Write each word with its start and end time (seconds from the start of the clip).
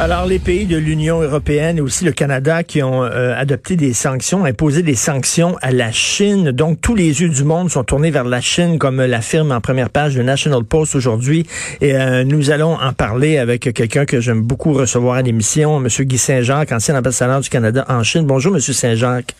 Alors, 0.00 0.26
les 0.26 0.38
pays 0.38 0.66
de 0.66 0.76
l'Union 0.76 1.20
européenne 1.22 1.78
et 1.78 1.80
aussi 1.80 2.04
le 2.04 2.12
Canada 2.12 2.62
qui 2.62 2.84
ont 2.84 3.02
euh, 3.02 3.34
adopté 3.36 3.74
des 3.74 3.92
sanctions, 3.92 4.44
imposé 4.44 4.84
des 4.84 4.94
sanctions 4.94 5.56
à 5.60 5.72
la 5.72 5.90
Chine. 5.90 6.52
Donc, 6.52 6.80
tous 6.80 6.94
les 6.94 7.20
yeux 7.20 7.28
du 7.28 7.42
monde 7.42 7.68
sont 7.68 7.82
tournés 7.82 8.12
vers 8.12 8.22
la 8.22 8.40
Chine, 8.40 8.78
comme 8.78 9.04
l'affirme 9.04 9.50
en 9.50 9.60
première 9.60 9.90
page 9.90 10.16
le 10.16 10.22
National 10.22 10.62
Post 10.62 10.94
aujourd'hui. 10.94 11.48
Et 11.80 11.96
euh, 11.96 12.22
nous 12.22 12.52
allons 12.52 12.74
en 12.74 12.92
parler 12.92 13.38
avec 13.38 13.72
quelqu'un 13.74 14.04
que 14.04 14.20
j'aime 14.20 14.42
beaucoup 14.42 14.72
recevoir 14.72 15.16
à 15.16 15.22
l'émission, 15.22 15.84
M. 15.84 15.88
Guy 15.88 16.16
Saint-Jacques, 16.16 16.70
ancien 16.70 16.96
ambassadeur 16.96 17.40
du 17.40 17.48
Canada 17.48 17.84
en 17.88 18.04
Chine. 18.04 18.24
Bonjour, 18.24 18.54
M. 18.54 18.60
Saint-Jacques. 18.60 19.34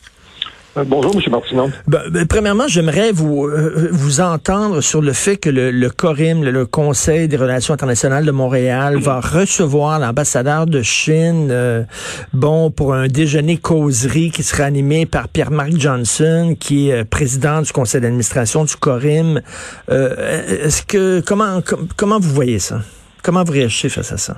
Euh, 0.77 0.85
bonjour, 0.87 1.14
M. 1.14 1.22
Martineau. 1.31 1.71
Ben, 1.86 2.03
ben, 2.11 2.27
premièrement, 2.27 2.68
j'aimerais 2.68 3.11
vous 3.13 3.46
euh, 3.46 3.89
vous 3.90 4.21
entendre 4.21 4.81
sur 4.81 5.00
le 5.00 5.13
fait 5.13 5.36
que 5.36 5.49
le, 5.49 5.71
le 5.71 5.90
CORIM, 5.90 6.45
le, 6.45 6.67
Conseil 6.67 7.29
des 7.29 7.36
relations 7.36 7.72
internationales 7.75 8.25
de 8.25 8.31
Montréal, 8.31 8.99
va 8.99 9.21
recevoir 9.21 9.99
l'ambassadeur 9.99 10.67
de 10.67 10.82
Chine, 10.82 11.49
euh, 11.50 11.85
bon, 12.32 12.71
pour 12.71 12.93
un 12.93 13.09
déjeuner 13.09 13.57
causerie 13.57 14.31
qui 14.31 14.43
sera 14.43 14.64
animé 14.64 15.07
par 15.07 15.29
Pierre-Marc 15.29 15.73
Johnson, 15.79 16.54
qui 16.59 16.90
est 16.90 17.04
président 17.04 17.62
du 17.62 17.73
conseil 17.73 18.00
d'administration 18.00 18.64
du 18.64 18.76
CORIM. 18.76 19.40
Est-ce 19.89 20.82
que 20.82 21.21
comment 21.21 21.62
comment 21.96 22.18
vous 22.18 22.35
voyez 22.35 22.59
ça? 22.59 22.81
Comment 23.23 23.45
vous 23.45 23.53
réagissez 23.53 23.89
face 23.89 24.12
à 24.12 24.18
ça? 24.18 24.37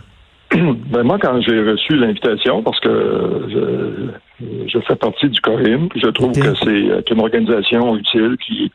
Ben 0.61 1.03
moi, 1.03 1.19
quand 1.21 1.41
j'ai 1.41 1.61
reçu 1.63 1.97
l'invitation, 1.97 2.63
parce 2.63 2.81
que 2.81 3.47
je, 3.49 4.67
je, 4.67 4.79
fais 4.81 4.97
partie 4.97 5.29
du 5.29 5.41
CORIM, 5.41 5.89
je 5.95 6.09
trouve 6.09 6.33
que 6.33 6.55
c'est 6.55 7.11
une 7.11 7.21
organisation 7.21 7.97
utile 7.97 8.37
qui, 8.45 8.71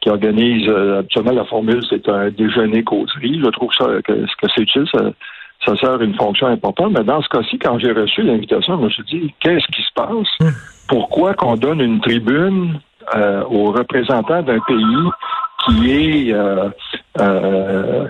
qui 0.00 0.10
organise 0.10 0.68
euh, 0.68 1.00
absolument 1.00 1.32
la 1.32 1.44
formule, 1.44 1.82
c'est 1.88 2.08
un 2.08 2.30
déjeuner 2.30 2.82
causerie. 2.82 3.40
Je 3.42 3.50
trouve 3.50 3.72
ça 3.78 3.86
que, 4.04 4.12
que 4.12 4.48
c'est 4.54 4.62
utile, 4.62 4.86
ça, 4.92 5.10
ça 5.64 5.76
sert 5.76 6.00
une 6.02 6.14
fonction 6.14 6.46
importante. 6.48 6.92
Mais 6.96 7.04
dans 7.04 7.22
ce 7.22 7.28
cas-ci, 7.28 7.58
quand 7.58 7.78
j'ai 7.78 7.92
reçu 7.92 8.22
l'invitation, 8.22 8.78
je 8.78 8.84
me 8.84 8.90
suis 8.90 9.04
dit, 9.04 9.34
qu'est-ce 9.40 9.66
qui 9.68 9.82
se 9.82 9.92
passe? 9.94 10.28
Hum. 10.40 10.52
Pourquoi 10.88 11.34
qu'on 11.34 11.56
donne 11.56 11.80
une 11.80 12.00
tribune 12.00 12.78
euh, 13.14 13.42
aux 13.50 13.70
représentants 13.72 14.42
d'un 14.42 14.60
pays 14.60 15.10
qui 15.64 15.90
est 15.90 16.32
euh, 16.32 16.68
euh, 17.20 18.08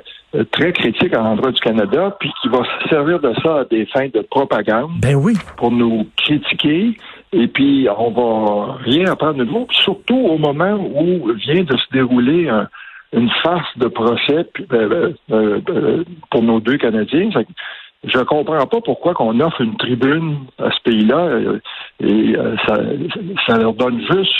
très 0.50 0.72
critique 0.72 1.14
à 1.14 1.18
l'endroit 1.18 1.52
du 1.52 1.60
Canada, 1.60 2.16
puis 2.18 2.30
qui 2.42 2.48
va 2.48 2.58
se 2.64 2.88
servir 2.88 3.20
de 3.20 3.32
ça 3.42 3.60
à 3.60 3.64
des 3.64 3.86
fins 3.86 4.08
de 4.08 4.20
propagande. 4.20 4.90
Ben 5.00 5.14
oui. 5.14 5.34
Pour 5.56 5.70
nous 5.70 6.06
critiquer. 6.16 6.96
Et 7.32 7.48
puis, 7.48 7.88
on 7.96 8.10
va 8.10 8.74
rien 8.84 9.06
apprendre 9.06 9.34
de 9.34 9.44
nouveau. 9.44 9.66
surtout 9.70 10.16
au 10.16 10.38
moment 10.38 10.74
où 10.74 11.32
vient 11.34 11.64
de 11.64 11.76
se 11.76 11.92
dérouler 11.92 12.48
une 13.14 13.30
farce 13.42 13.78
de 13.78 13.88
procès 13.88 14.46
euh, 14.72 15.12
euh, 15.30 15.60
euh, 15.68 16.04
pour 16.30 16.42
nos 16.42 16.60
deux 16.60 16.78
Canadiens. 16.78 17.30
Je 18.04 18.18
comprends 18.18 18.66
pas 18.66 18.80
pourquoi 18.84 19.14
qu'on 19.14 19.40
offre 19.40 19.60
une 19.60 19.76
tribune 19.76 20.38
à 20.58 20.70
ce 20.70 20.82
pays-là 20.82 21.38
et 22.00 22.36
ça, 22.66 22.74
ça 23.46 23.56
leur 23.56 23.72
donne 23.72 24.00
juste 24.10 24.34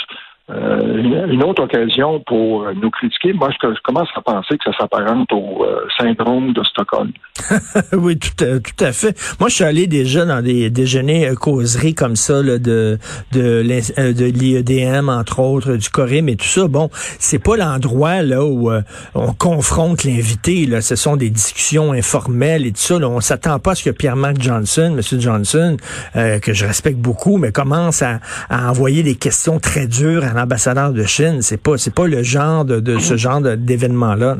euh, 0.51 1.25
une, 1.27 1.43
autre 1.43 1.63
occasion 1.63 2.21
pour 2.27 2.71
nous 2.75 2.91
critiquer. 2.91 3.33
Moi, 3.33 3.49
je, 3.51 3.81
commence 3.83 4.09
à 4.15 4.21
penser 4.21 4.59
que 4.59 4.71
ça 4.71 4.77
s'apparente 4.77 5.31
au 5.31 5.65
euh, 5.65 5.87
syndrome 5.97 6.53
de 6.53 6.63
Stockholm. 6.63 7.11
oui, 7.93 8.19
tout 8.19 8.43
à, 8.43 8.59
tout 8.59 8.85
à 8.85 8.91
fait. 8.91 9.17
Moi, 9.39 9.49
je 9.49 9.55
suis 9.55 9.63
allé 9.63 9.87
déjà 9.87 10.23
dans 10.23 10.43
des 10.43 10.69
déjeuners 10.69 11.29
euh, 11.29 11.33
causeries 11.33 11.95
comme 11.95 12.15
ça 12.15 12.43
là, 12.43 12.59
de 12.59 12.99
de, 13.31 13.61
l'IEDM, 13.61 15.09
entre 15.09 15.39
autres, 15.39 15.77
du 15.77 15.89
Corim 15.89 16.29
et 16.29 16.35
tout 16.35 16.45
ça. 16.45 16.67
Bon, 16.67 16.89
c'est 16.93 17.43
pas 17.43 17.57
l'endroit 17.57 18.21
là 18.21 18.45
où 18.45 18.71
on 19.15 19.33
confronte 19.33 20.03
l'invité. 20.03 20.67
Là, 20.67 20.81
ce 20.81 20.95
sont 20.95 21.15
des 21.15 21.31
discussions 21.31 21.91
informelles 21.91 22.67
et 22.67 22.71
tout 22.71 22.81
ça. 22.81 22.95
On 22.97 23.19
s'attend 23.19 23.57
pas 23.57 23.71
à 23.71 23.75
ce 23.75 23.83
que 23.83 23.89
Pierre-Marc 23.89 24.39
Johnson, 24.41 24.93
Monsieur 24.95 25.19
Johnson, 25.19 25.77
que 26.13 26.53
je 26.53 26.65
respecte 26.65 26.99
beaucoup, 26.99 27.37
mais 27.37 27.51
commence 27.51 28.03
à, 28.03 28.19
à 28.49 28.69
envoyer 28.69 29.01
des 29.01 29.15
questions 29.15 29.59
très 29.59 29.87
dures 29.87 30.23
à 30.23 30.34
ambassadeur 30.37 30.93
de 30.93 31.03
Chine. 31.03 31.41
C'est 31.41 31.61
pas, 31.61 31.77
c'est 31.77 31.93
pas 31.93 32.07
le 32.07 32.23
genre 32.23 32.65
de, 32.65 32.97
ce 32.99 33.15
genre 33.17 33.41
d'événement-là. 33.41 34.37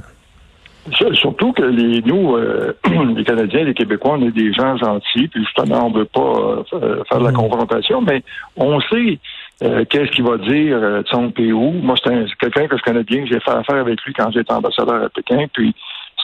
Surtout 1.13 1.51
que 1.51 1.63
les, 1.63 2.01
nous, 2.03 2.35
euh, 2.35 2.73
les 3.16 3.23
Canadiens, 3.23 3.63
les 3.63 3.73
Québécois, 3.73 4.17
on 4.19 4.28
est 4.28 4.31
des 4.31 4.53
gens 4.53 4.78
gentils, 4.78 5.28
puis 5.28 5.44
justement, 5.44 5.88
on 5.88 5.89
ne 5.89 6.00
veut 6.00 6.05
pas 6.05 6.63
euh, 6.73 7.03
faire 7.09 7.19
de 7.19 7.25
la 7.25 7.31
mm. 7.31 7.35
confrontation, 7.35 8.01
mais 8.01 8.22
on 8.55 8.79
sait 8.81 9.17
euh, 9.63 9.84
qu'est-ce 9.89 10.11
qu'il 10.11 10.23
va 10.23 10.38
dire 10.38 10.79
de 10.79 11.03
son 11.09 11.31
pays 11.31 11.51
Moi, 11.51 11.95
c'est 12.03 12.25
quelqu'un 12.39 12.67
que 12.67 12.78
je 12.78 12.84
connais 12.84 13.03
bien, 13.03 13.25
j'ai 13.25 13.39
fait 13.39 13.51
affaire 13.51 13.78
avec 13.78 14.00
lui 14.03 14.13
quand 14.13 14.29
j'étais 14.31 14.53
ambassadeur 14.53 15.05
à 15.05 15.09
Pékin, 15.09 15.45
puis 15.51 15.73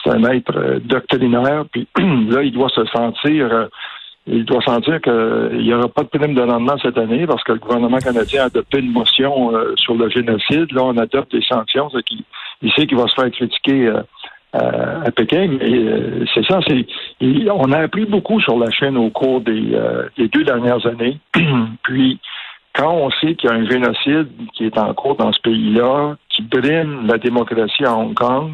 c'est 0.02 0.10
un 0.10 0.20
maître 0.20 0.80
doctrinaire, 0.84 1.64
puis 1.72 1.88
là, 1.98 2.42
il 2.42 2.52
doit 2.52 2.68
se 2.68 2.84
sentir 2.86 3.68
il 4.26 4.44
doit 4.44 4.62
sentir 4.62 5.00
qu'il 5.00 5.58
n'y 5.58 5.74
aura 5.74 5.88
pas 5.88 6.02
de 6.02 6.08
prime 6.08 6.34
de 6.34 6.42
rendement 6.42 6.76
cette 6.80 6.96
année 6.96 7.26
parce 7.26 7.42
que 7.42 7.52
le 7.52 7.58
gouvernement 7.58 7.98
canadien 7.98 8.42
a 8.42 8.46
adopté 8.46 8.78
une 8.78 8.92
motion 8.92 9.54
euh, 9.54 9.74
sur 9.76 9.94
le 9.94 10.08
génocide. 10.08 10.70
Là, 10.72 10.84
on 10.84 10.96
adopte 10.96 11.32
des 11.32 11.42
sanctions. 11.42 11.88
Il, 12.10 12.22
il 12.62 12.72
sait 12.72 12.86
qu'il 12.86 12.96
va 12.96 13.08
se 13.08 13.14
faire 13.14 13.30
critiquer 13.32 13.88
euh, 13.88 14.02
à 15.04 15.10
Pékin. 15.10 15.58
Euh, 15.60 16.24
c'est 16.34 16.46
ça. 16.46 16.60
C'est, 16.68 16.86
on 17.50 17.72
a 17.72 17.78
appris 17.78 18.04
beaucoup 18.04 18.40
sur 18.40 18.58
la 18.58 18.70
Chine 18.70 18.96
au 18.96 19.10
cours 19.10 19.40
des, 19.40 19.76
deux 20.16 20.44
dernières 20.44 20.86
années. 20.86 21.18
Puis, 21.82 22.20
quand 22.74 22.92
on 22.92 23.10
sait 23.10 23.34
qu'il 23.34 23.50
y 23.50 23.52
a 23.52 23.56
un 23.56 23.68
génocide 23.68 24.28
qui 24.54 24.66
est 24.66 24.78
en 24.78 24.94
cours 24.94 25.16
dans 25.16 25.32
ce 25.32 25.40
pays-là, 25.40 26.16
qui 26.28 26.42
brime 26.42 27.06
la 27.06 27.18
démocratie 27.18 27.84
à 27.84 27.94
Hong 27.94 28.14
Kong, 28.14 28.52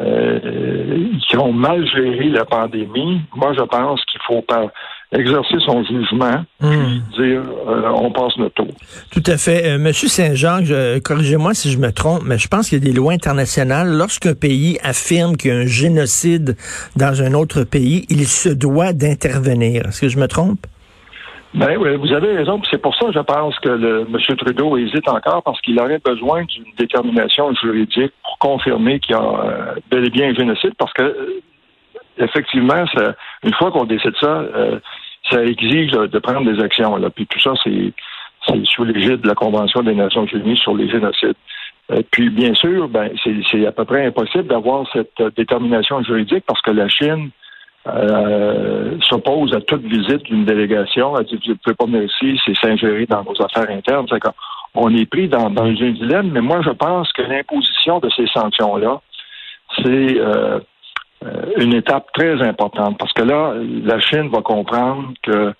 euh, 0.00 1.08
qui 1.26 1.36
ont 1.36 1.52
mal 1.52 1.84
géré 1.88 2.28
la 2.28 2.44
pandémie, 2.44 3.20
moi 3.34 3.52
je 3.52 3.62
pense 3.62 4.04
qu'il 4.04 4.20
faut 4.22 4.42
pas 4.42 4.70
exercer 5.12 5.56
son 5.64 5.82
jugement, 5.84 6.44
hmm. 6.60 6.98
dire 7.16 7.42
euh, 7.68 7.90
on 7.94 8.10
passe 8.10 8.36
notre 8.36 8.54
tour. 8.54 8.68
Tout 9.10 9.22
à 9.26 9.36
fait. 9.36 9.66
Euh, 9.66 9.78
Monsieur 9.78 10.08
Saint-Jean, 10.08 10.60
corrigez-moi 11.02 11.54
si 11.54 11.70
je 11.70 11.78
me 11.78 11.92
trompe, 11.92 12.22
mais 12.24 12.38
je 12.38 12.48
pense 12.48 12.68
qu'il 12.68 12.78
y 12.78 12.82
a 12.82 12.84
des 12.84 12.94
lois 12.94 13.12
internationales. 13.12 13.88
Lorsqu'un 13.88 14.34
pays 14.34 14.78
affirme 14.82 15.36
qu'il 15.36 15.50
y 15.50 15.54
a 15.54 15.58
un 15.58 15.66
génocide 15.66 16.56
dans 16.96 17.22
un 17.22 17.32
autre 17.34 17.64
pays, 17.64 18.04
il 18.10 18.26
se 18.26 18.48
doit 18.48 18.92
d'intervenir. 18.92 19.86
Est-ce 19.86 20.02
que 20.02 20.08
je 20.08 20.18
me 20.18 20.28
trompe? 20.28 20.66
Ben 21.54 21.76
oui, 21.78 21.96
vous 21.96 22.12
avez 22.12 22.36
raison. 22.36 22.60
C'est 22.70 22.80
pour 22.80 22.94
ça 22.94 23.06
que 23.06 23.12
je 23.12 23.20
pense 23.20 23.58
que 23.60 23.70
le, 23.70 24.00
M. 24.00 24.36
Trudeau 24.36 24.76
hésite 24.76 25.08
encore 25.08 25.42
parce 25.42 25.60
qu'il 25.62 25.80
aurait 25.80 25.98
besoin 25.98 26.44
d'une 26.44 26.64
détermination 26.78 27.54
juridique 27.54 28.12
pour 28.22 28.38
confirmer 28.38 29.00
qu'il 29.00 29.16
y 29.16 29.18
a 29.18 29.22
euh, 29.22 29.74
bel 29.90 30.04
et 30.04 30.10
bien 30.10 30.28
un 30.28 30.34
génocide 30.34 30.74
parce 30.78 30.92
que 30.92 31.40
effectivement, 32.18 32.84
ça, 32.94 33.14
une 33.44 33.54
fois 33.54 33.70
qu'on 33.70 33.84
décide 33.84 34.14
ça, 34.20 34.28
euh, 34.28 34.78
ça 35.30 35.44
exige 35.44 35.92
de 35.92 36.18
prendre 36.18 36.50
des 36.50 36.62
actions. 36.62 36.96
Là. 36.96 37.10
Puis 37.10 37.26
tout 37.26 37.40
ça, 37.40 37.52
c'est 37.64 37.92
sous 38.64 38.84
l'égide 38.84 39.20
de 39.20 39.28
la 39.28 39.34
Convention 39.34 39.82
des 39.82 39.94
Nations 39.94 40.24
Unies 40.26 40.56
sur 40.56 40.74
les 40.74 40.88
génocides. 40.88 41.34
puis 42.10 42.30
bien 42.30 42.54
sûr, 42.54 42.88
ben 42.88 43.10
c'est 43.50 43.66
à 43.66 43.72
peu 43.72 43.84
près 43.84 44.06
impossible 44.06 44.46
d'avoir 44.46 44.86
cette 44.92 45.22
détermination 45.36 46.02
juridique 46.02 46.44
parce 46.46 46.62
que 46.62 46.70
la 46.70 46.88
Chine 46.88 47.30
euh, 47.86 48.98
s'oppose 49.08 49.54
à 49.54 49.60
toute 49.60 49.82
visite 49.82 50.22
d'une 50.24 50.44
délégation. 50.44 51.16
Elle 51.16 51.26
dit, 51.26 51.40
vous 51.46 51.52
ne 51.52 51.54
pouvez 51.54 51.76
pas 51.76 51.86
venir 51.86 52.02
ici, 52.02 52.38
c'est 52.44 52.56
s'ingérer 52.56 53.06
dans 53.06 53.24
nos 53.24 53.40
affaires 53.42 53.70
internes. 53.70 54.06
on 54.74 54.94
est 54.94 55.06
pris 55.06 55.28
dans, 55.28 55.48
dans 55.48 55.64
un 55.64 55.72
dilemme, 55.72 56.30
mais 56.32 56.40
moi, 56.40 56.60
je 56.62 56.70
pense 56.70 57.10
que 57.12 57.22
l'imposition 57.22 57.98
de 58.00 58.10
ces 58.10 58.26
sanctions-là, 58.26 59.00
c'est 59.76 60.18
euh, 60.18 60.24
euh, 60.24 60.60
une 61.58 61.74
étape 61.74 62.06
très 62.14 62.40
importante 62.42 62.96
parce 62.98 63.12
que 63.12 63.22
là, 63.22 63.54
la 63.84 63.98
Chine 64.00 64.28
va 64.32 64.40
comprendre 64.42 65.12
que 65.22 65.52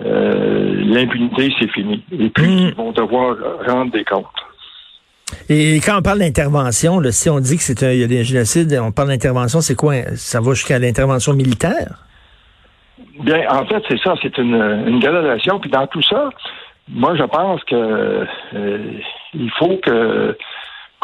l'impunité, 0.00 1.52
c'est 1.58 1.70
fini. 1.70 2.02
Et 2.12 2.30
puis, 2.30 2.46
mm. 2.46 2.68
ils 2.68 2.74
vont 2.74 2.92
devoir 2.92 3.36
rendre 3.66 3.92
des 3.92 4.04
comptes. 4.04 4.26
Et 5.48 5.80
quand 5.84 5.98
on 5.98 6.02
parle 6.02 6.18
d'intervention, 6.20 7.00
si 7.10 7.28
on 7.28 7.40
dit 7.40 7.56
que 7.56 7.62
c'est 7.62 7.80
il 7.94 8.00
y 8.00 8.04
a 8.04 8.06
des 8.06 8.24
génocides, 8.24 8.78
on 8.80 8.92
parle 8.92 9.08
d'intervention, 9.08 9.60
c'est 9.60 9.74
quoi? 9.74 9.94
Ça 10.16 10.40
va 10.40 10.52
jusqu'à 10.52 10.78
l'intervention 10.78 11.34
militaire? 11.34 12.04
Bien, 13.20 13.44
en 13.50 13.64
fait, 13.66 13.82
c'est 13.88 13.98
ça, 14.00 14.14
c'est 14.22 14.36
une, 14.38 14.54
une 14.86 15.00
gradation. 15.00 15.60
Puis 15.60 15.70
dans 15.70 15.86
tout 15.86 16.02
ça, 16.02 16.30
moi, 16.88 17.14
je 17.16 17.24
pense 17.24 17.62
que 17.64 18.26
euh, 18.54 18.78
il 19.34 19.50
faut 19.58 19.76
que 19.78 20.36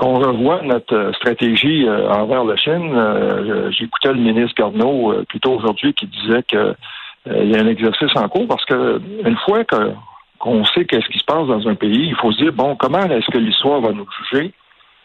qu'on 0.00 0.14
revoie 0.14 0.62
notre 0.62 1.12
stratégie 1.16 1.86
euh, 1.86 2.08
envers 2.08 2.44
la 2.44 2.56
Chine. 2.56 2.90
Euh, 2.94 3.70
j'écoutais 3.70 4.14
le 4.14 4.20
ministre 4.20 4.54
Garneau 4.56 5.14
plus 5.28 5.40
tôt 5.40 5.52
aujourd'hui 5.52 5.92
qui 5.92 6.06
disait 6.06 6.42
que 6.42 6.74
il 7.26 7.50
y 7.50 7.54
a 7.54 7.60
un 7.60 7.66
exercice 7.66 8.16
en 8.16 8.26
cours 8.30 8.48
parce 8.48 8.64
que 8.64 8.98
une 9.26 9.36
fois 9.44 9.62
que 9.64 9.92
qu'on 10.38 10.64
sait 10.64 10.86
qu'est-ce 10.86 11.06
qui 11.08 11.18
se 11.18 11.24
passe 11.24 11.46
dans 11.46 11.68
un 11.68 11.74
pays, 11.74 12.08
il 12.08 12.16
faut 12.16 12.32
se 12.32 12.38
dire, 12.38 12.52
bon, 12.54 12.74
comment 12.76 13.02
est-ce 13.02 13.30
que 13.30 13.36
l'histoire 13.36 13.82
va 13.82 13.92
nous 13.92 14.06
juger, 14.32 14.54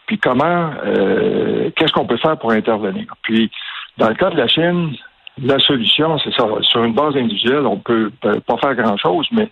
puis 0.06 0.16
comment, 0.16 0.70
euh, 0.86 1.70
qu'est-ce 1.76 1.92
qu'on 1.92 2.06
peut 2.06 2.16
faire 2.16 2.38
pour 2.38 2.52
intervenir? 2.52 3.04
Puis, 3.20 3.50
dans 3.98 4.08
le 4.08 4.14
cas 4.14 4.30
de 4.30 4.38
la 4.38 4.48
Chine, 4.48 4.96
la 5.42 5.58
solution, 5.58 6.18
c'est 6.20 6.32
ça. 6.32 6.46
Sur 6.62 6.84
une 6.84 6.94
base 6.94 7.14
individuelle, 7.16 7.66
on 7.66 7.76
peut 7.76 8.10
pas 8.22 8.56
faire 8.56 8.74
grand-chose, 8.74 9.28
mais 9.30 9.50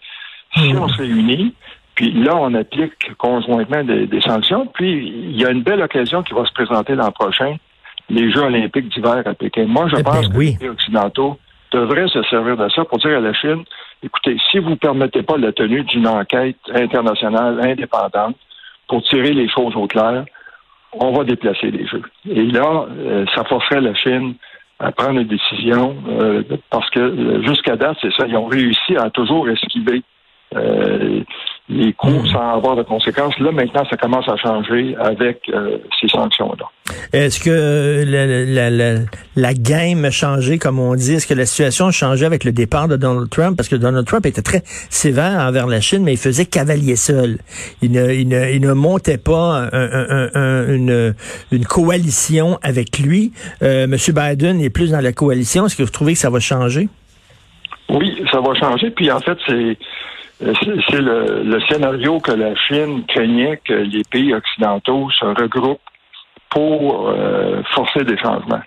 Si 0.56 0.72
on 0.74 0.88
se 0.88 0.98
réunit, 0.98 1.52
puis 1.94 2.10
là, 2.10 2.36
on 2.36 2.52
applique 2.54 3.14
conjointement 3.18 3.84
des, 3.84 4.20
sanctions. 4.20 4.66
Puis 4.66 5.08
il 5.08 5.40
y 5.40 5.44
a 5.44 5.50
une 5.50 5.62
belle 5.62 5.82
occasion 5.82 6.22
qui 6.22 6.34
va 6.34 6.44
se 6.44 6.52
présenter 6.52 6.94
l'an 6.94 7.12
prochain, 7.12 7.56
les 8.08 8.30
Jeux 8.32 8.42
olympiques 8.42 8.88
d'hiver 8.88 9.22
à 9.24 9.34
Pékin. 9.34 9.66
Moi, 9.66 9.88
je 9.88 9.96
eh 9.98 10.02
pense 10.02 10.28
que 10.28 10.38
les 10.38 10.56
pays 10.56 10.68
occidentaux 10.68 11.38
devraient 11.72 12.08
se 12.08 12.22
servir 12.24 12.56
de 12.56 12.68
ça 12.70 12.84
pour 12.84 12.98
dire 12.98 13.16
à 13.18 13.20
la 13.20 13.32
Chine, 13.32 13.64
écoutez, 14.02 14.36
si 14.50 14.58
vous 14.58 14.70
ne 14.70 14.74
permettez 14.74 15.22
pas 15.22 15.36
la 15.36 15.52
tenue 15.52 15.82
d'une 15.84 16.06
enquête 16.06 16.56
internationale 16.72 17.60
indépendante 17.60 18.36
pour 18.88 19.02
tirer 19.04 19.32
les 19.32 19.48
choses 19.48 19.74
au 19.76 19.86
clair, 19.86 20.24
on 20.92 21.12
va 21.12 21.24
déplacer 21.24 21.70
les 21.70 21.86
Jeux. 21.86 22.02
Et 22.28 22.46
là, 22.46 22.86
euh, 22.90 23.24
ça 23.34 23.44
forcerait 23.44 23.80
la 23.80 23.94
Chine 23.94 24.34
à 24.80 24.92
prendre 24.92 25.20
une 25.20 25.28
décision 25.28 25.96
euh, 26.08 26.42
parce 26.70 26.90
que 26.90 27.00
euh, 27.00 27.42
jusqu'à 27.42 27.76
date, 27.76 27.96
c'est 28.02 28.12
ça, 28.12 28.26
ils 28.26 28.36
ont 28.36 28.46
réussi 28.46 28.96
à 28.96 29.10
toujours 29.10 29.48
esquiver 29.48 30.02
les 31.68 31.94
coûts 31.94 32.10
hmm. 32.10 32.26
sans 32.26 32.56
avoir 32.56 32.76
de 32.76 32.82
conséquences. 32.82 33.38
Là, 33.38 33.50
maintenant, 33.50 33.84
ça 33.88 33.96
commence 33.96 34.28
à 34.28 34.36
changer 34.36 34.94
avec 34.98 35.40
euh, 35.48 35.78
ces 35.98 36.08
sanctions-là. 36.08 36.66
Est-ce 37.14 37.40
que 37.40 38.04
la, 38.06 38.70
la, 38.70 39.00
la, 39.34 39.54
game 39.54 40.04
a 40.04 40.10
changé, 40.10 40.58
comme 40.58 40.78
on 40.78 40.94
dit? 40.94 41.14
Est-ce 41.14 41.26
que 41.26 41.32
la 41.32 41.46
situation 41.46 41.86
a 41.86 41.90
changé 41.90 42.26
avec 42.26 42.44
le 42.44 42.52
départ 42.52 42.86
de 42.86 42.96
Donald 42.96 43.30
Trump? 43.30 43.56
Parce 43.56 43.70
que 43.70 43.76
Donald 43.76 44.06
Trump 44.06 44.26
était 44.26 44.42
très 44.42 44.62
sévère 44.90 45.40
envers 45.40 45.66
la 45.66 45.80
Chine, 45.80 46.02
mais 46.04 46.12
il 46.12 46.18
faisait 46.18 46.44
cavalier 46.44 46.96
seul. 46.96 47.38
Il 47.80 47.92
ne, 47.92 48.12
il 48.12 48.28
ne, 48.28 48.50
il 48.50 48.60
ne 48.60 48.72
montait 48.74 49.18
pas 49.18 49.70
une, 49.72 51.14
une 51.50 51.64
coalition 51.64 52.58
avec 52.62 52.98
lui. 52.98 53.32
Euh, 53.62 53.84
M. 53.84 53.96
Biden 53.96 54.60
est 54.60 54.70
plus 54.70 54.90
dans 54.90 55.00
la 55.00 55.12
coalition. 55.12 55.64
Est-ce 55.66 55.76
que 55.76 55.82
vous 55.82 55.90
trouvez 55.90 56.12
que 56.12 56.18
ça 56.18 56.30
va 56.30 56.40
changer? 56.40 56.88
Oui, 57.88 58.22
ça 58.30 58.40
va 58.40 58.54
changer. 58.54 58.90
Puis 58.90 59.10
en 59.10 59.20
fait, 59.20 59.38
c'est 59.46 59.52
euh, 59.52 59.74
c'est 60.38 61.00
le, 61.00 61.60
scénario 61.68 62.18
que 62.20 62.32
la 62.32 62.54
Chine 62.56 63.04
craignait 63.06 63.60
que 63.64 63.74
les 63.74 64.02
pays 64.10 64.34
occidentaux 64.34 65.08
se 65.10 65.24
regroupent 65.24 65.80
pour 66.50 67.08
euh, 67.08 67.62
forcer 67.72 68.04
des 68.04 68.16
changements. 68.18 68.62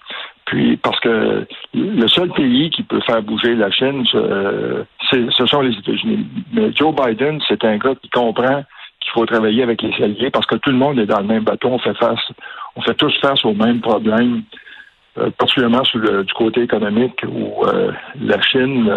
Puis 0.46 0.78
parce 0.78 1.00
que 1.02 1.46
le 1.74 2.08
seul 2.08 2.30
pays 2.30 2.70
qui 2.70 2.84
peut 2.84 3.02
faire 3.02 3.22
bouger 3.22 3.56
la 3.56 3.70
Chine, 3.70 4.06
ce 4.06 5.46
sont 5.46 5.62
les 5.62 5.78
États-Unis. 5.78 6.26
Mais 6.54 6.72
Joe 6.74 6.96
Biden, 6.96 7.42
c'est 7.48 7.64
un 7.66 7.78
gars 7.78 7.96
qui 8.02 8.10
comprend 8.10 8.64
qu'il 9.02 9.12
faut 9.12 9.26
travailler 9.26 9.64
avec 9.64 9.82
les 9.82 9.94
alliés 10.02 10.30
parce 10.30 10.46
que 10.46 10.56
tout 10.56 10.70
le 10.70 10.78
monde 10.78 11.00
est 11.00 11.06
dans 11.06 11.20
le 11.20 11.28
même 11.28 11.44
bateau. 11.44 11.68
On 11.70 11.80
fait 11.80 11.98
face, 11.98 12.32
on 12.78 12.82
fait 12.82 12.94
tous 12.94 13.14
face 13.20 13.44
aux 13.44 13.54
mêmes 13.54 13.82
problèmes, 13.82 14.44
euh, 15.18 15.30
particulièrement 15.38 15.84
sur 15.84 16.00
le, 16.00 16.24
du 16.24 16.34
côté 16.34 16.62
économique 16.62 17.22
où 17.28 17.66
la 18.22 18.42
Chine 18.42 18.90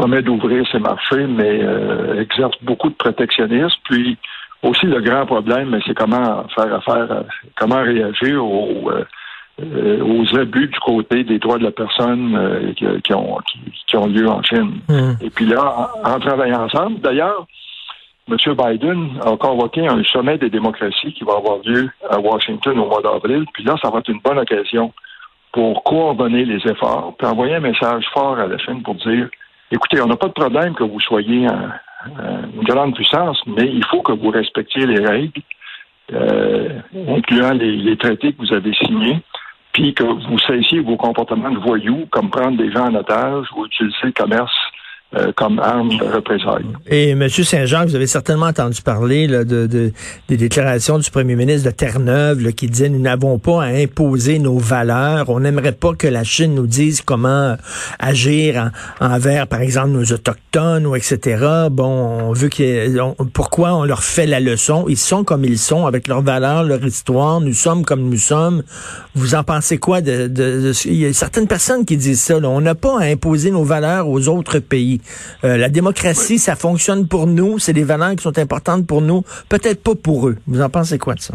promet 0.00 0.22
d'ouvrir 0.22 0.66
ses 0.72 0.78
marchés, 0.78 1.26
mais 1.26 1.60
euh, 1.62 2.22
exerce 2.22 2.56
beaucoup 2.62 2.88
de 2.88 2.94
protectionnisme. 2.94 3.76
Puis 3.84 4.16
aussi 4.62 4.86
le 4.86 5.00
grand 5.02 5.26
problème, 5.26 5.78
c'est 5.86 5.94
comment 5.94 6.46
faire 6.54 6.74
affaire, 6.74 7.12
euh, 7.12 7.22
comment 7.58 7.82
réagir 7.82 8.42
aux, 8.42 8.90
euh, 8.90 10.02
aux 10.02 10.38
abus 10.38 10.68
du 10.68 10.78
côté 10.80 11.22
des 11.22 11.38
droits 11.38 11.58
de 11.58 11.64
la 11.64 11.70
personne 11.70 12.72
qui, 12.76 13.12
ont, 13.12 13.36
qui, 13.86 13.96
ont 13.98 14.06
lieu 14.06 14.26
en 14.26 14.42
Chine. 14.42 14.80
Hmm. 14.88 15.12
Et 15.20 15.28
puis 15.28 15.44
là, 15.44 15.90
en, 16.02 16.18
travaillant 16.18 16.64
ensemble, 16.64 17.00
d'ailleurs, 17.00 17.46
M. 18.30 18.36
Biden 18.54 19.10
a 19.22 19.36
convoqué 19.36 19.86
un 19.86 20.02
sommet 20.04 20.38
des 20.38 20.48
démocraties 20.48 21.12
qui 21.12 21.24
va 21.24 21.34
avoir 21.34 21.58
lieu 21.66 21.90
à 22.08 22.18
Washington 22.18 22.78
au 22.78 22.86
mois 22.86 23.02
d'avril. 23.02 23.44
Puis 23.52 23.64
là, 23.64 23.74
ça 23.82 23.90
va 23.90 23.98
être 23.98 24.08
une 24.08 24.20
bonne 24.20 24.38
occasion 24.38 24.94
pour 25.52 25.82
coordonner 25.82 26.46
les 26.46 26.64
efforts, 26.66 27.14
puis 27.18 27.26
envoyer 27.26 27.56
un 27.56 27.60
message 27.60 28.04
fort 28.14 28.38
à 28.38 28.46
la 28.46 28.56
Chine 28.56 28.82
pour 28.82 28.94
dire 28.94 29.28
écoutez, 29.70 30.00
on 30.00 30.06
n'a 30.06 30.16
pas 30.16 30.28
de 30.28 30.32
problème 30.32 30.74
que 30.74 30.84
vous 30.84 31.00
soyez 31.00 31.46
une 31.46 32.64
grande 32.64 32.94
puissance, 32.94 33.40
mais 33.46 33.66
il 33.66 33.84
faut 33.86 34.02
que 34.02 34.12
vous 34.12 34.30
respectiez 34.30 34.86
les 34.86 35.04
règles, 35.04 35.42
euh, 36.12 36.80
incluant 37.08 37.52
les, 37.52 37.96
traités 37.96 38.32
que 38.32 38.38
vous 38.38 38.52
avez 38.52 38.72
signés, 38.74 39.20
puis 39.72 39.94
que 39.94 40.02
vous 40.02 40.38
cessiez 40.38 40.80
vos 40.80 40.96
comportements 40.96 41.50
de 41.50 41.58
voyous, 41.58 42.06
comme 42.10 42.30
prendre 42.30 42.56
des 42.56 42.72
gens 42.72 42.88
en 42.88 42.94
otage 42.94 43.46
ou 43.54 43.66
utiliser 43.66 43.96
le 44.02 44.12
commerce 44.12 44.52
euh, 45.16 45.32
comme 45.36 45.58
arme 45.58 45.88
de 45.98 46.04
représailles. 46.04 46.66
Et 46.86 47.10
M. 47.10 47.28
Saint-Jean, 47.28 47.84
vous 47.84 47.96
avez 47.96 48.06
certainement 48.06 48.46
entendu 48.46 48.80
parler 48.80 49.26
là, 49.26 49.42
de, 49.42 49.66
de, 49.66 49.92
des 50.28 50.36
déclarations 50.36 50.98
du 50.98 51.10
premier 51.10 51.34
ministre 51.34 51.68
de 51.68 51.74
Terre-Neuve 51.74 52.52
qui 52.52 52.68
disait 52.68 52.88
nous 52.88 53.00
n'avons 53.00 53.40
pas 53.40 53.64
à 53.64 53.66
imposer 53.66 54.38
nos 54.38 54.58
valeurs. 54.58 55.28
On 55.28 55.40
n'aimerait 55.40 55.72
pas 55.72 55.94
que 55.94 56.06
la 56.06 56.22
Chine 56.22 56.54
nous 56.54 56.68
dise 56.68 57.02
comment 57.02 57.56
agir 57.98 58.70
envers, 59.00 59.48
par 59.48 59.62
exemple, 59.62 59.88
nos 59.88 60.04
autochtones 60.04 60.86
ou 60.86 60.94
etc. 60.94 61.44
Bon, 61.72 62.28
on 62.28 62.32
veut 62.32 62.48
que 62.48 63.12
pourquoi 63.32 63.74
on 63.74 63.84
leur 63.84 64.04
fait 64.04 64.26
la 64.26 64.38
leçon? 64.38 64.84
Ils 64.88 64.96
sont 64.96 65.24
comme 65.24 65.44
ils 65.44 65.58
sont, 65.58 65.86
avec 65.86 66.06
leurs 66.06 66.22
valeurs, 66.22 66.62
leur 66.62 66.84
histoire. 66.84 67.40
Nous 67.40 67.54
sommes 67.54 67.84
comme 67.84 68.08
nous 68.08 68.16
sommes. 68.16 68.62
Vous 69.16 69.34
en 69.34 69.42
pensez 69.42 69.78
quoi 69.78 70.02
de, 70.02 70.28
de, 70.28 70.72
il 70.84 70.94
y 70.94 71.06
a 71.06 71.12
certaines 71.12 71.48
personnes 71.48 71.84
qui 71.84 71.96
disent 71.96 72.20
ça. 72.20 72.38
Là. 72.38 72.48
On 72.48 72.60
n'a 72.60 72.76
pas 72.76 73.00
à 73.00 73.06
imposer 73.06 73.50
nos 73.50 73.64
valeurs 73.64 74.08
aux 74.08 74.28
autres 74.28 74.60
pays. 74.60 74.99
Euh, 75.44 75.56
la 75.56 75.68
démocratie, 75.68 76.38
ça 76.38 76.56
fonctionne 76.56 77.08
pour 77.08 77.26
nous, 77.26 77.58
c'est 77.58 77.72
des 77.72 77.84
valeurs 77.84 78.12
qui 78.12 78.22
sont 78.22 78.38
importantes 78.38 78.86
pour 78.86 79.02
nous, 79.02 79.22
peut-être 79.48 79.82
pas 79.82 79.94
pour 79.94 80.28
eux. 80.28 80.36
Vous 80.46 80.60
en 80.60 80.68
pensez 80.68 80.98
quoi 80.98 81.14
de 81.14 81.20
ça? 81.20 81.34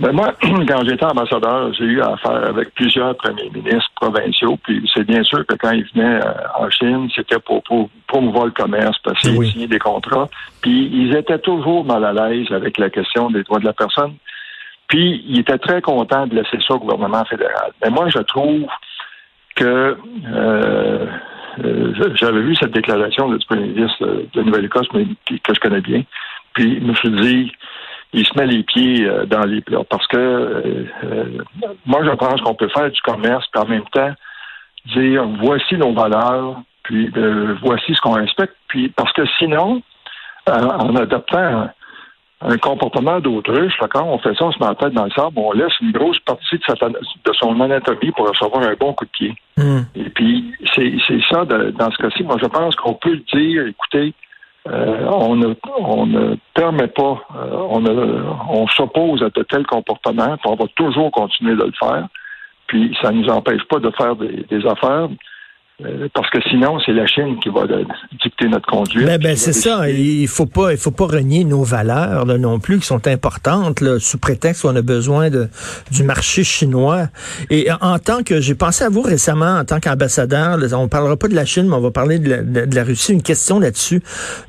Ben 0.00 0.10
moi, 0.12 0.34
quand 0.42 0.84
j'étais 0.84 1.04
ambassadeur, 1.04 1.72
j'ai 1.74 1.84
eu 1.84 2.02
affaire 2.02 2.48
avec 2.48 2.74
plusieurs 2.74 3.16
premiers 3.16 3.50
ministres 3.50 3.90
provinciaux, 4.00 4.58
puis 4.64 4.90
c'est 4.92 5.04
bien 5.04 5.22
sûr 5.22 5.46
que 5.46 5.54
quand 5.54 5.70
ils 5.70 5.86
venaient 5.94 6.20
euh, 6.24 6.32
en 6.58 6.68
Chine, 6.70 7.08
c'était 7.14 7.38
pour, 7.38 7.62
promouvoir 8.08 8.46
le 8.46 8.50
commerce, 8.50 8.98
passer 8.98 9.30
qu'ils 9.30 9.52
signer 9.52 9.68
des 9.68 9.78
contrats, 9.78 10.28
puis 10.60 10.90
ils 10.92 11.14
étaient 11.14 11.38
toujours 11.38 11.84
mal 11.84 12.04
à 12.04 12.12
l'aise 12.12 12.50
avec 12.50 12.78
la 12.78 12.90
question 12.90 13.30
des 13.30 13.44
droits 13.44 13.60
de 13.60 13.64
la 13.64 13.72
personne, 13.72 14.14
puis 14.88 15.24
ils 15.28 15.38
étaient 15.38 15.58
très 15.58 15.80
contents 15.80 16.26
de 16.26 16.34
laisser 16.34 16.58
ça 16.66 16.74
au 16.74 16.78
gouvernement 16.78 17.24
fédéral. 17.26 17.72
Mais 17.82 17.90
moi, 17.90 18.08
je 18.08 18.18
trouve 18.18 18.66
que 19.54 19.96
euh, 20.26 21.06
euh, 21.60 21.92
j'avais 22.14 22.40
vu 22.40 22.54
cette 22.56 22.72
déclaration 22.72 23.28
du 23.28 23.44
premier 23.46 23.68
ministre 23.68 24.26
de 24.32 24.42
Nouvelle-Écosse, 24.42 24.88
que 24.88 25.54
je 25.54 25.60
connais 25.60 25.80
bien. 25.80 26.02
Puis 26.54 26.80
je 26.80 26.84
me 26.84 26.94
suis 26.94 27.10
dit, 27.10 27.52
il 28.12 28.26
se 28.26 28.38
met 28.38 28.46
les 28.46 28.62
pieds 28.62 29.06
euh, 29.06 29.26
dans 29.26 29.44
les 29.44 29.60
plats. 29.60 29.84
Parce 29.88 30.06
que 30.06 30.16
euh, 30.16 31.38
moi, 31.86 32.04
je 32.04 32.10
pense 32.10 32.40
qu'on 32.40 32.54
peut 32.54 32.68
faire 32.68 32.90
du 32.90 33.00
commerce, 33.02 33.46
puis 33.52 33.62
en 33.62 33.66
même 33.66 33.88
temps, 33.92 34.12
dire 34.94 35.24
voici 35.40 35.76
nos 35.76 35.92
valeurs, 35.92 36.62
puis 36.82 37.10
voici 37.62 37.94
ce 37.94 38.00
qu'on 38.00 38.12
respecte. 38.12 38.56
Puis 38.68 38.88
parce 38.88 39.12
que 39.12 39.22
sinon, 39.38 39.82
en 40.46 40.96
adoptant 40.96 41.68
un 42.44 42.58
comportement 42.58 43.20
d'autruche, 43.20 43.74
quand 43.90 44.04
on 44.04 44.18
fait 44.18 44.34
ça, 44.34 44.46
on 44.46 44.52
se 44.52 44.58
met 44.58 44.66
la 44.66 44.74
tête 44.74 44.92
dans 44.92 45.04
le 45.04 45.10
sable, 45.10 45.32
on 45.36 45.52
laisse 45.52 45.78
une 45.80 45.92
grosse 45.92 46.18
partie 46.20 46.56
de, 46.56 47.32
son 47.34 47.60
anatomie 47.60 48.10
pour 48.12 48.28
recevoir 48.28 48.62
un 48.62 48.74
bon 48.74 48.92
coup 48.94 49.04
de 49.04 49.10
pied. 49.10 49.34
Hmm. 49.56 49.82
Et 49.94 50.10
puis, 50.10 50.52
c'est 50.74 51.20
ça, 51.30 51.44
dans 51.44 51.90
ce 51.90 51.96
cas-ci. 51.98 52.22
Moi, 52.24 52.36
je 52.40 52.46
pense 52.46 52.74
qu'on 52.76 52.94
peut 52.94 53.20
dire, 53.32 53.66
écoutez, 53.66 54.12
euh, 54.68 55.06
on, 55.10 55.36
ne, 55.36 55.54
on 55.78 56.06
ne 56.06 56.36
permet 56.54 56.88
pas, 56.88 57.20
euh, 57.36 57.56
on, 57.68 57.84
on 58.48 58.66
s'oppose 58.68 59.22
à 59.22 59.30
de 59.30 59.42
tels 59.44 59.66
comportements, 59.66 60.36
puis 60.36 60.50
on 60.50 60.54
va 60.54 60.66
toujours 60.76 61.10
continuer 61.10 61.54
de 61.54 61.64
le 61.64 61.72
faire. 61.78 62.06
Puis, 62.66 62.96
ça 63.02 63.10
ne 63.10 63.22
nous 63.22 63.28
empêche 63.28 63.64
pas 63.64 63.78
de 63.78 63.90
faire 63.90 64.16
des 64.16 64.66
affaires. 64.66 65.08
Euh, 65.84 66.08
parce 66.14 66.28
que 66.30 66.38
sinon, 66.50 66.78
c'est 66.84 66.92
la 66.92 67.06
Chine 67.06 67.38
qui 67.42 67.48
va 67.48 67.66
dicter 68.22 68.46
notre 68.48 68.66
conduite. 68.66 69.06
Ben, 69.06 69.18
ben 69.20 69.36
c'est 69.36 69.52
ça. 69.52 69.88
Il 69.88 70.28
faut 70.28 70.46
pas, 70.46 70.72
il 70.72 70.78
faut 70.78 70.90
pas 70.90 71.06
renier 71.06 71.44
nos 71.44 71.62
valeurs 71.62 72.26
là, 72.26 72.38
non 72.38 72.60
plus, 72.60 72.78
qui 72.78 72.86
sont 72.86 73.06
importantes, 73.08 73.80
là, 73.80 73.98
sous 73.98 74.18
prétexte 74.18 74.62
qu'on 74.62 74.76
a 74.76 74.82
besoin 74.82 75.30
de, 75.30 75.48
du 75.90 76.02
marché 76.02 76.44
chinois. 76.44 77.08
Et 77.50 77.68
en 77.80 77.98
tant 77.98 78.22
que, 78.22 78.40
j'ai 78.40 78.54
pensé 78.54 78.84
à 78.84 78.90
vous 78.90 79.02
récemment 79.02 79.58
en 79.58 79.64
tant 79.64 79.80
qu'ambassadeur. 79.80 80.58
On 80.72 80.88
parlera 80.88 81.16
pas 81.16 81.28
de 81.28 81.34
la 81.34 81.44
Chine, 81.44 81.66
mais 81.68 81.74
on 81.74 81.80
va 81.80 81.90
parler 81.90 82.18
de 82.18 82.28
la, 82.28 82.42
de, 82.42 82.74
la 82.74 82.84
Russie. 82.84 83.12
Une 83.12 83.22
question 83.22 83.58
là-dessus. 83.58 84.02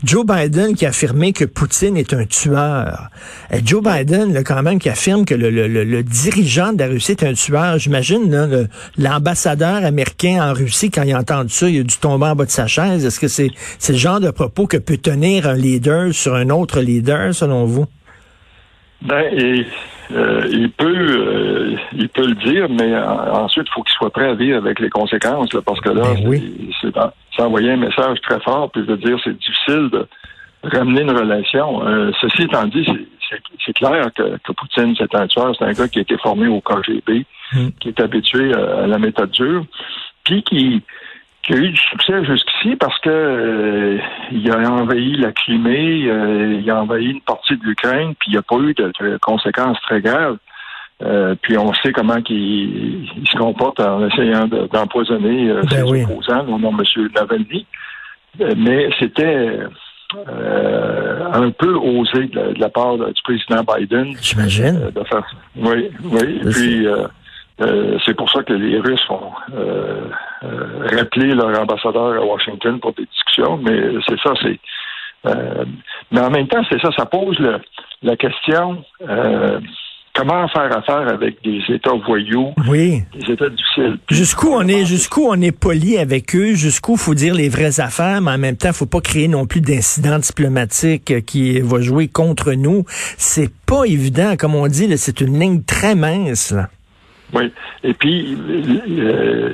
Joe 0.03 0.25
Biden 0.25 0.75
qui 0.75 0.85
a 0.85 0.89
affirmé 0.89 1.33
que 1.33 1.45
Poutine 1.45 1.97
est 1.97 2.13
un 2.13 2.25
tueur. 2.25 3.09
Et 3.51 3.65
Joe 3.65 3.81
Biden, 3.81 4.33
là, 4.33 4.43
quand 4.43 4.61
même, 4.61 4.77
qui 4.77 4.89
affirme 4.89 5.25
que 5.25 5.35
le, 5.35 5.49
le, 5.49 5.67
le, 5.67 6.03
dirigeant 6.03 6.73
de 6.73 6.79
la 6.79 6.87
Russie 6.87 7.11
est 7.11 7.23
un 7.23 7.33
tueur. 7.33 7.79
J'imagine 7.79 8.67
l'ambassadeur 8.97 9.85
américain 9.85 10.49
en 10.49 10.53
Russie 10.53 10.91
quand 10.91 11.03
il 11.03 11.12
entendu 11.15 11.49
ça, 11.49 11.69
il 11.69 11.79
a 11.79 11.83
dû 11.83 11.97
tomber 11.97 12.25
en 12.25 12.35
bas 12.35 12.45
de 12.45 12.49
sa 12.49 12.67
chaise. 12.67 13.05
Est-ce 13.05 13.19
que 13.19 13.27
c'est 13.27 13.49
le 13.91 13.97
genre 13.97 14.19
de 14.19 14.31
propos 14.31 14.67
que 14.67 14.77
peut 14.77 14.97
tenir 14.97 15.47
un 15.47 15.55
leader 15.55 16.13
sur 16.13 16.35
un 16.35 16.49
autre 16.49 16.79
leader, 16.79 17.33
selon 17.33 17.65
vous? 17.65 17.85
Ben, 19.01 19.25
euh, 20.11 20.47
il 20.51 20.69
peut, 20.71 20.85
euh, 20.85 21.75
il 21.93 22.09
peut 22.09 22.27
le 22.27 22.35
dire, 22.35 22.67
mais 22.69 22.95
ensuite, 22.95 23.67
il 23.67 23.73
faut 23.73 23.83
qu'il 23.83 23.93
soit 23.93 24.11
prêt 24.11 24.29
à 24.29 24.35
vivre 24.35 24.57
avec 24.57 24.79
les 24.79 24.89
conséquences, 24.89 25.49
parce 25.65 25.79
que 25.81 25.89
là, 25.89 26.13
ben 26.25 26.41
c'est 27.35 27.41
envoyer 27.41 27.71
un 27.71 27.77
message 27.77 28.19
très 28.21 28.39
fort, 28.41 28.69
puis 28.71 28.85
de 28.85 28.95
dire 28.95 29.17
c'est 29.23 29.37
difficile 29.37 29.89
de 29.91 30.07
ramener 30.63 31.01
une 31.01 31.11
relation. 31.11 31.85
Euh, 31.85 32.11
ceci 32.21 32.43
étant 32.43 32.65
dit, 32.65 32.85
c'est 33.65 33.73
clair 33.73 34.09
que, 34.15 34.51
Poutine, 34.53 34.95
c'est 34.97 35.13
un 35.15 35.27
tueur, 35.27 35.55
c'est 35.57 35.65
un 35.65 35.71
gars 35.71 35.87
qui 35.87 35.99
a 35.99 36.01
été 36.03 36.17
formé 36.17 36.47
au 36.47 36.61
KGB, 36.61 37.25
hmm. 37.53 37.69
qui 37.79 37.89
est 37.89 37.99
habitué 37.99 38.53
à 38.53 38.85
la 38.85 38.99
méthode 38.99 39.31
dure, 39.31 39.65
puis 40.23 40.43
qui 40.43 40.81
qui 41.43 41.53
a 41.53 41.57
eu 41.57 41.69
du 41.69 41.77
succès 41.77 42.23
jusqu'ici 42.23 42.75
parce 42.77 42.97
que 42.99 43.09
euh, 43.09 43.97
il 44.31 44.49
a 44.49 44.71
envahi 44.71 45.17
la 45.17 45.33
Crimée, 45.33 46.05
euh, 46.07 46.59
il 46.61 46.69
a 46.71 46.81
envahi 46.81 47.07
une 47.07 47.21
partie 47.21 47.57
de 47.57 47.63
l'Ukraine, 47.63 48.15
puis 48.17 48.29
il 48.29 48.31
n'y 48.31 48.37
a 48.37 48.41
pas 48.41 48.57
eu 48.57 48.73
de, 48.73 49.17
conséquences 49.17 49.79
très 49.81 50.01
graves. 50.01 50.37
Euh, 51.03 51.35
puis 51.41 51.57
on 51.57 51.73
sait 51.73 51.91
comment 51.91 52.19
il, 52.29 53.09
se 53.29 53.37
comporte 53.37 53.79
en 53.81 54.07
essayant 54.07 54.47
d'empoisonner 54.47 55.51
ben 55.51 55.69
ses 55.69 55.81
opposants, 55.81 56.47
au 56.47 56.57
nom 56.57 56.71
de 56.71 56.83
M. 56.97 57.09
Navalny. 57.13 57.65
Mais 58.55 58.89
c'était 58.99 59.59
un 61.33 61.49
peu 61.51 61.73
osé 61.75 62.27
de 62.27 62.53
la, 62.57 62.69
part 62.69 62.97
du 62.97 63.21
président 63.23 63.63
Biden. 63.63 64.15
J'imagine. 64.21 64.91
de 64.95 65.03
faire. 65.03 65.25
Oui, 65.57 65.89
oui. 66.03 66.39
Puis 66.51 66.87
euh, 67.61 67.97
c'est 68.05 68.15
pour 68.15 68.29
ça 68.31 68.43
que 68.43 68.53
les 68.53 68.79
Russes 68.79 69.09
ont 69.09 69.31
euh, 69.55 70.07
euh, 70.43 70.87
rappelé 70.91 71.33
leur 71.33 71.59
ambassadeur 71.59 72.13
à 72.13 72.25
Washington 72.25 72.79
pour 72.79 72.93
des 72.93 73.05
discussions, 73.05 73.57
mais 73.57 73.79
c'est 74.07 74.19
ça, 74.19 74.33
c'est. 74.41 74.59
mais 76.11 76.21
en 76.21 76.29
même 76.31 76.47
temps, 76.47 76.63
c'est 76.69 76.81
ça, 76.81 76.89
ça 76.97 77.05
pose 77.05 77.37
la 78.01 78.15
question 78.17 78.83
comment 80.15 80.47
faire 80.49 80.77
affaire 80.77 81.07
avec 81.11 81.43
des 81.43 81.59
États 81.69 81.93
voyous, 82.05 82.53
oui. 82.67 83.03
des 83.13 83.33
États 83.33 83.49
difficiles. 83.49 83.97
Jusqu'où 84.09 84.49
on 84.49 84.67
est, 84.67 84.85
jusqu'où 84.85 85.25
on 85.27 85.41
est 85.41 85.57
poli 85.57 85.97
avec 85.97 86.35
eux, 86.35 86.53
jusqu'où 86.53 86.97
faut 86.97 87.15
dire 87.15 87.33
les 87.33 87.49
vraies 87.49 87.79
affaires, 87.79 88.21
mais 88.21 88.31
en 88.31 88.37
même 88.37 88.57
temps, 88.57 88.73
faut 88.73 88.85
pas 88.85 89.01
créer 89.01 89.27
non 89.27 89.47
plus 89.47 89.61
d'incidents 89.61 90.19
diplomatiques 90.19 91.25
qui 91.25 91.59
va 91.61 91.81
jouer 91.81 92.07
contre 92.07 92.53
nous. 92.53 92.83
C'est 93.17 93.51
pas 93.65 93.85
évident, 93.85 94.35
comme 94.37 94.55
on 94.55 94.67
dit, 94.67 94.95
c'est 94.97 95.19
une 95.21 95.39
ligne 95.39 95.63
très 95.63 95.95
mince. 95.95 96.51
Là. 96.51 96.69
Oui. 97.33 97.51
Et 97.83 97.93
puis, 97.93 98.37
euh, 98.99 99.53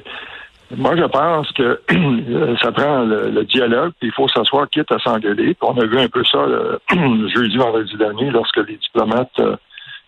moi, 0.75 0.95
je 0.95 1.05
pense 1.05 1.51
que 1.53 1.81
ça 2.61 2.71
prend 2.71 3.03
le, 3.03 3.43
dialogue, 3.45 3.93
puis 3.99 4.09
il 4.09 4.13
faut 4.13 4.27
s'asseoir 4.27 4.69
quitte 4.69 4.91
à 4.91 4.99
s'engueuler. 4.99 5.55
On 5.61 5.77
a 5.79 5.85
vu 5.85 5.99
un 5.99 6.09
peu 6.09 6.23
ça 6.23 6.45
le, 6.45 6.79
jeudi, 7.35 7.57
vendredi 7.57 7.95
dernier, 7.97 8.29
lorsque 8.31 8.57
les 8.57 8.77
diplomates 8.77 9.39
euh, 9.39 9.55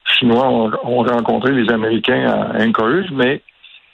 chinois 0.05 0.47
ont, 0.47 1.03
rencontré 1.03 1.53
les 1.53 1.71
Américains 1.71 2.27
à 2.27 2.63
Anchorage, 2.63 3.09
mais 3.11 3.41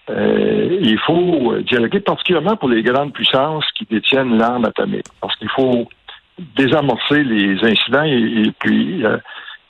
euh, 0.09 0.79
il 0.81 0.97
faut 0.99 1.55
dialoguer 1.61 1.99
particulièrement 1.99 2.55
pour 2.55 2.69
les 2.69 2.81
grandes 2.81 3.13
puissances 3.13 3.65
qui 3.77 3.85
détiennent 3.85 4.37
l'arme 4.37 4.65
atomique, 4.65 5.05
parce 5.21 5.35
qu'il 5.35 5.49
faut 5.49 5.87
désamorcer 6.55 7.23
les 7.23 7.57
incidents 7.63 8.03
et 8.03 8.51
puis 8.59 9.03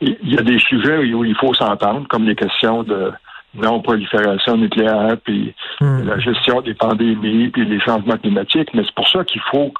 il 0.02 0.34
y 0.34 0.38
a 0.38 0.42
des 0.42 0.60
sujets 0.60 0.98
où 0.98 1.24
il 1.24 1.36
faut 1.36 1.54
s'entendre, 1.54 2.08
comme 2.08 2.26
les 2.26 2.36
questions 2.36 2.84
de 2.84 3.12
non-prolifération 3.58 4.58
nucléaire, 4.58 5.18
puis 5.24 5.54
hmm. 5.82 6.08
la 6.08 6.20
gestion 6.20 6.62
des 6.62 6.74
pandémies, 6.74 7.50
puis 7.50 7.66
les 7.66 7.80
changements 7.80 8.18
climatiques. 8.18 8.74
Mais 8.74 8.84
c'est 8.86 8.96
pour 8.96 9.08
ça 9.08 9.24
qu'il 9.24 9.42
faut 9.52 9.74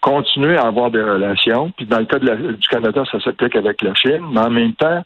continuer 0.00 0.56
à 0.56 0.66
avoir 0.66 0.90
des 0.90 1.02
relations. 1.02 1.70
Puis 1.76 1.86
dans 1.86 1.98
le 1.98 2.06
cas 2.06 2.18
du 2.18 2.68
Canada, 2.68 3.04
ça 3.10 3.20
s'applique 3.20 3.56
avec 3.56 3.82
la 3.82 3.94
Chine, 3.94 4.22
mais 4.32 4.40
en 4.40 4.50
même 4.50 4.74
temps, 4.74 5.02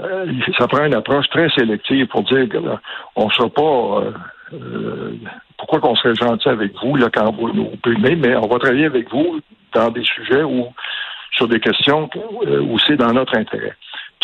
euh, 0.00 0.26
ça 0.58 0.66
prend 0.68 0.84
une 0.84 0.94
approche 0.94 1.28
très 1.28 1.48
sélective 1.50 2.06
pour 2.06 2.22
dire 2.22 2.48
qu'on 2.48 3.26
ne 3.26 3.32
sera 3.32 3.48
pas 3.50 3.62
euh, 3.62 4.12
euh, 4.54 5.12
pourquoi 5.58 5.80
qu'on 5.80 5.94
serait 5.96 6.14
gentil 6.14 6.48
avec 6.48 6.72
vous 6.82 6.96
là, 6.96 7.08
quand 7.12 7.30
vous 7.32 7.52
nous 7.52 7.72
mais 8.16 8.34
on 8.36 8.48
va 8.48 8.58
travailler 8.58 8.86
avec 8.86 9.10
vous 9.10 9.40
dans 9.74 9.90
des 9.90 10.04
sujets 10.04 10.42
ou 10.42 10.68
sur 11.32 11.46
des 11.46 11.60
questions 11.60 12.08
où 12.46 12.78
c'est 12.78 12.96
dans 12.96 13.12
notre 13.12 13.36
intérêt 13.36 13.74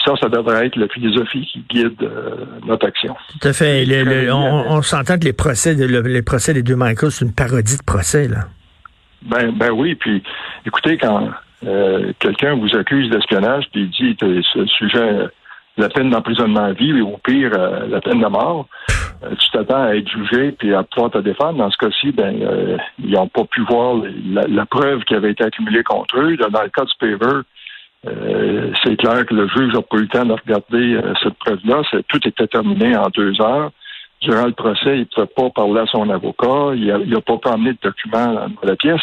ça, 0.09 0.17
ça 0.21 0.29
devrait 0.29 0.67
être 0.67 0.77
la 0.77 0.89
philosophie 0.89 1.47
qui 1.53 1.65
guide 1.69 2.03
euh, 2.03 2.47
notre 2.67 2.87
action. 2.87 3.15
Tout 3.41 3.49
à 3.49 3.53
fait. 3.53 3.87
on, 4.31 4.83
s'entend 4.83 5.19
que 5.19 5.25
les 5.25 5.33
procès, 5.33 5.75
les 5.75 6.23
procès 6.23 6.55
des 6.55 6.63
deux 6.63 6.77
Michael, 6.77 7.11
c'est 7.11 7.25
une 7.25 7.35
parodie 7.35 7.77
de 7.77 7.85
procès, 7.85 8.29
là. 8.29 8.47
Ben, 9.23 9.51
ben 9.51 9.71
oui. 9.73 9.97
Puis, 9.97 10.23
écoutez, 10.65 10.97
quand 10.97 11.29
euh, 11.67 12.13
quelqu'un 12.21 12.55
vous 12.55 12.75
accuse 12.77 13.11
d'espionnage, 13.11 13.65
puis 13.73 13.83
il 13.83 13.91
dit 13.91 14.17
ce 14.21 14.65
sujet, 14.67 15.27
la 15.77 15.89
peine 15.89 16.11
d'emprisonnement 16.11 16.67
à 16.67 16.73
vie, 16.73 16.93
ou 16.93 17.15
au 17.15 17.19
pire, 17.19 17.51
euh, 17.59 17.89
la 17.89 18.01
peine 18.01 18.21
de 18.21 18.27
mort, 18.27 18.69
tu 19.21 19.51
t'attends 19.53 19.83
à 19.83 19.97
être 19.97 20.09
jugé 20.09 20.53
puis 20.53 20.73
à 20.73 20.85
pouvoir 20.85 21.11
te 21.11 21.19
défendre. 21.19 21.59
Dans 21.59 21.71
ce 21.71 21.77
cas-ci, 21.77 22.13
ben, 22.13 22.79
ils 23.03 23.11
n'ont 23.11 23.27
pas 23.27 23.45
pu 23.45 23.63
voir 23.63 23.97
la, 24.25 24.67
preuve 24.67 25.03
qui 25.03 25.15
avait 25.15 25.33
été 25.33 25.43
accumulée 25.45 25.83
contre 25.83 26.19
eux. 26.19 26.37
Dans 26.37 26.63
le 26.63 26.69
cas 26.69 26.85
du 26.85 26.93
Paver, 27.01 27.41
euh, 28.07 28.73
c'est 28.85 28.97
clair 28.97 29.27
que 29.27 29.35
le 29.35 29.49
juge 29.49 29.75
n'a 29.75 29.83
pas 29.83 29.97
eu 29.97 30.03
le 30.03 30.09
temps 30.09 30.25
de 30.25 30.33
regarder 30.33 30.95
euh, 30.95 31.15
cette 31.23 31.35
preuve-là. 31.35 31.83
Tout 32.09 32.29
était 32.29 32.47
terminé 32.47 32.97
en 32.97 33.09
deux 33.09 33.41
heures. 33.41 33.73
Durant 34.23 34.47
le 34.47 34.53
procès, 34.53 34.99
il 34.99 35.01
ne 35.01 35.05
pouvait 35.05 35.27
pas 35.27 35.51
parler 35.51 35.81
à 35.81 35.87
son 35.87 36.09
avocat. 36.11 36.75
Il 36.75 36.87
n'a 36.87 37.21
pas 37.21 37.39
pu 37.39 37.51
de 37.51 37.77
documents 37.83 38.35
dans 38.35 38.51
la 38.63 38.77
pièce. 38.77 39.01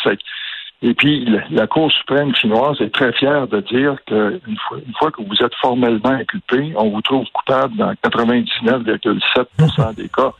Et 0.81 0.93
puis, 0.93 1.25
la 1.51 1.67
Cour 1.67 1.91
suprême 1.91 2.33
chinoise 2.35 2.79
est 2.81 2.93
très 2.93 3.11
fière 3.13 3.47
de 3.47 3.61
dire 3.61 3.95
qu'une 4.05 4.57
fois, 4.67 4.77
une 4.85 4.93
fois 4.93 5.09
que 5.11 5.21
vous 5.21 5.41
êtes 5.41 5.55
formellement 5.55 6.11
inculpé, 6.11 6.73
on 6.75 6.89
vous 6.89 7.01
trouve 7.01 7.25
coupable 7.33 7.77
dans 7.77 7.93
99,7% 7.93 9.95
des 9.95 10.09
cas. 10.09 10.33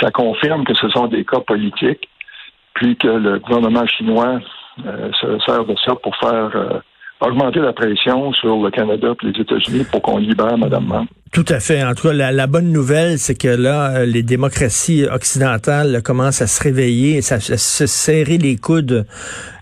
Ça 0.00 0.10
confirme 0.10 0.64
que 0.64 0.74
ce 0.74 0.88
sont 0.90 1.06
des 1.06 1.24
cas 1.24 1.40
politiques, 1.40 2.10
puis 2.74 2.94
que 2.96 3.08
le 3.08 3.38
gouvernement 3.38 3.86
chinois 3.86 4.38
euh, 4.86 5.10
se 5.20 5.38
sert 5.40 5.64
de 5.64 5.74
ça 5.84 5.94
pour 5.96 6.14
faire 6.16 6.82
augmenter 7.22 7.60
la 7.60 7.72
pression 7.72 8.32
sur 8.32 8.62
le 8.62 8.70
Canada 8.70 9.14
et 9.22 9.26
les 9.26 9.40
États-Unis 9.40 9.84
pour 9.90 10.02
qu'on 10.02 10.18
libère 10.18 10.58
Mme 10.58 10.84
Mann. 10.84 11.06
Tout 11.32 11.46
à 11.48 11.60
fait. 11.60 11.82
En 11.82 11.94
tout 11.94 12.08
cas, 12.08 12.12
la, 12.12 12.46
bonne 12.46 12.70
nouvelle, 12.70 13.18
c'est 13.18 13.34
que 13.34 13.48
là, 13.48 13.96
euh, 13.96 14.04
les 14.04 14.22
démocraties 14.22 15.06
occidentales 15.06 16.02
commencent 16.02 16.42
à 16.42 16.46
se 16.46 16.62
réveiller, 16.62 17.20
à, 17.30 17.40
se 17.40 17.86
serrer 17.86 18.36
les 18.36 18.56
coudes 18.56 19.06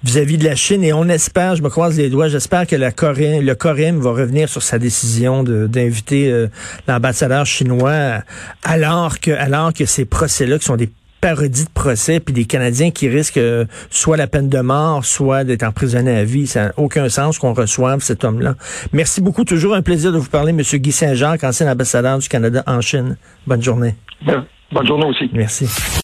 vis-à-vis 0.02 0.36
de 0.36 0.44
la 0.44 0.56
Chine. 0.56 0.82
Et 0.82 0.92
on 0.92 1.04
espère, 1.04 1.54
je 1.54 1.62
me 1.62 1.68
croise 1.68 1.96
les 1.96 2.10
doigts, 2.10 2.26
j'espère 2.26 2.66
que 2.66 2.74
la 2.74 2.90
Corée, 2.90 3.40
le 3.40 3.54
Coréen 3.54 4.00
va 4.00 4.10
revenir 4.10 4.48
sur 4.48 4.62
sa 4.62 4.80
décision 4.80 5.44
d'inviter 5.44 6.32
euh, 6.32 6.48
l'ambassadeur 6.88 7.46
chinois, 7.46 8.22
alors 8.64 9.20
que, 9.20 9.30
alors 9.30 9.72
que 9.72 9.84
ces 9.84 10.06
procès-là, 10.06 10.58
qui 10.58 10.64
sont 10.64 10.76
des 10.76 10.90
parodie 11.20 11.64
de 11.64 11.70
procès, 11.70 12.20
puis 12.20 12.32
des 12.32 12.44
Canadiens 12.44 12.90
qui 12.90 13.08
risquent 13.08 13.38
euh, 13.38 13.66
soit 13.90 14.16
la 14.16 14.26
peine 14.26 14.48
de 14.48 14.60
mort, 14.60 15.04
soit 15.04 15.44
d'être 15.44 15.62
emprisonnés 15.62 16.16
à 16.16 16.24
vie. 16.24 16.46
Ça 16.46 16.66
n'a 16.66 16.72
aucun 16.76 17.08
sens 17.08 17.38
qu'on 17.38 17.52
reçoive 17.52 18.00
cet 18.00 18.24
homme-là. 18.24 18.54
Merci 18.92 19.20
beaucoup. 19.20 19.44
Toujours 19.44 19.74
un 19.74 19.82
plaisir 19.82 20.12
de 20.12 20.18
vous 20.18 20.30
parler, 20.30 20.50
M. 20.50 20.60
Guy 20.60 20.92
Saint-Jacques, 20.92 21.44
ancien 21.44 21.70
ambassadeur 21.70 22.18
du 22.18 22.28
Canada 22.28 22.62
en 22.66 22.80
Chine. 22.80 23.16
Bonne 23.46 23.62
journée. 23.62 23.94
Bonne 24.72 24.86
journée 24.86 25.06
aussi. 25.06 25.28
Merci. 25.32 25.66